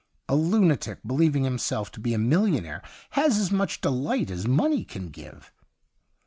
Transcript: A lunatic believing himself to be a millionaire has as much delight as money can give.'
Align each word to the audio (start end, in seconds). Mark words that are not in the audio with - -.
A 0.27 0.35
lunatic 0.35 0.97
believing 1.05 1.43
himself 1.43 1.91
to 1.91 1.99
be 1.99 2.15
a 2.15 2.17
millionaire 2.17 2.81
has 3.11 3.37
as 3.37 3.51
much 3.51 3.81
delight 3.81 4.31
as 4.31 4.47
money 4.47 4.83
can 4.83 5.09
give.' 5.09 5.53